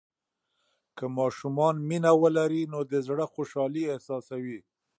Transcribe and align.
که 0.97 1.05
ماشومان 1.17 1.75
مینه 1.87 2.11
ولري، 2.21 2.63
نو 2.73 2.79
د 2.91 2.93
زړه 3.07 3.25
خوشالي 3.33 3.83
احساسوي. 3.93 4.59